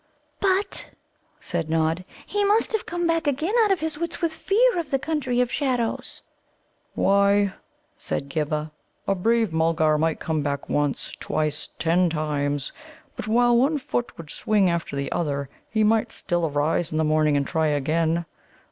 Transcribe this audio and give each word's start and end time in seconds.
"But," 0.39 0.95
said 1.39 1.69
Nod, 1.69 2.03
"he 2.25 2.43
must 2.43 2.71
have 2.71 2.87
come 2.87 3.05
back 3.05 3.27
again 3.27 3.53
out 3.63 3.71
of 3.71 3.81
his 3.81 3.99
wits 3.99 4.19
with 4.19 4.33
fear 4.33 4.79
of 4.79 4.89
the 4.89 4.97
Country 4.97 5.39
of 5.41 5.51
Shadows." 5.51 6.23
"Why," 6.95 7.53
said 7.99 8.27
Ghibba, 8.27 8.71
"a 9.07 9.13
brave 9.13 9.53
Mulgar 9.53 9.99
might 9.99 10.19
come 10.19 10.41
back 10.41 10.67
once, 10.67 11.11
twice, 11.19 11.69
ten 11.77 12.09
times; 12.09 12.71
but 13.15 13.27
while 13.27 13.55
one 13.55 13.77
foot 13.77 14.17
would 14.17 14.31
swing 14.31 14.71
after 14.71 14.95
the 14.95 15.11
other, 15.11 15.49
he 15.69 15.83
might 15.83 16.11
still 16.11 16.47
arise 16.47 16.91
in 16.91 16.97
the 16.97 17.03
morning 17.03 17.37
and 17.37 17.45
try 17.45 17.67
again. 17.67 18.25